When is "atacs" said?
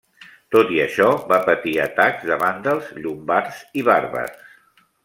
1.85-2.27